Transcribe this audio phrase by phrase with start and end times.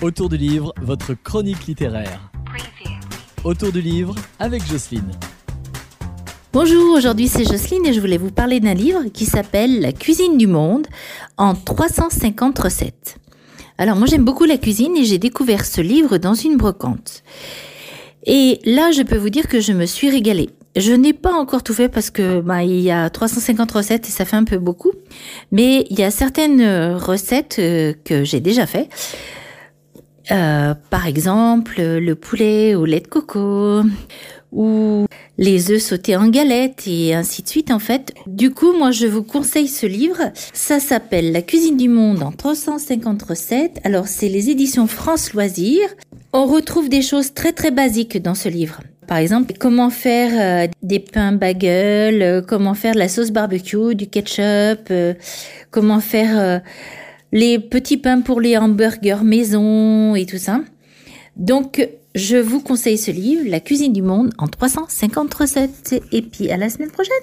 [0.00, 2.30] Autour du livre, votre chronique littéraire.
[3.42, 5.10] Autour du livre avec Jocelyne.
[6.52, 10.38] Bonjour, aujourd'hui c'est Jocelyne et je voulais vous parler d'un livre qui s'appelle La cuisine
[10.38, 10.86] du monde
[11.36, 13.16] en 350 recettes.
[13.76, 17.24] Alors moi j'aime beaucoup la cuisine et j'ai découvert ce livre dans une brocante.
[18.24, 20.50] Et là je peux vous dire que je me suis régalée.
[20.76, 24.12] Je n'ai pas encore tout fait parce que bah, il y a 350 recettes et
[24.12, 24.92] ça fait un peu beaucoup.
[25.50, 28.88] Mais il y a certaines recettes euh, que j'ai déjà fait.
[30.30, 33.82] Euh, par exemple, le poulet au lait de coco
[34.52, 38.14] ou les œufs sautés en galette et ainsi de suite en fait.
[38.26, 40.32] Du coup, moi je vous conseille ce livre.
[40.52, 43.80] Ça s'appelle La cuisine du monde en 350 recettes.
[43.84, 45.88] Alors c'est les éditions France Loisirs.
[46.32, 48.80] On retrouve des choses très très basiques dans ce livre.
[49.06, 53.94] Par exemple, comment faire euh, des pains bagels, euh, comment faire de la sauce barbecue,
[53.94, 54.92] du ketchup,
[55.70, 56.60] comment faire
[57.32, 60.60] les petits pains pour les hamburgers maison et tout ça.
[61.36, 66.02] Donc, je vous conseille ce livre, La cuisine du monde en 350 recettes.
[66.12, 67.14] Et puis, à la semaine prochaine.